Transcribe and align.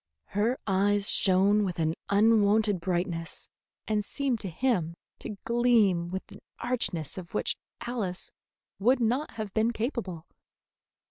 Her 0.33 0.57
eyes 0.65 1.11
shone 1.11 1.63
with 1.63 1.77
an 1.77 1.93
unwonted 2.09 2.79
brightness, 2.79 3.51
and 3.87 4.03
seemed 4.03 4.39
to 4.39 4.49
him 4.49 4.95
to 5.19 5.37
gleam 5.45 6.09
with 6.09 6.31
an 6.31 6.39
archness 6.57 7.19
of 7.19 7.35
which 7.35 7.55
Alice 7.81 8.31
would 8.79 8.99
not 8.99 9.35
have 9.35 9.53
been 9.53 9.69
capable. 9.69 10.25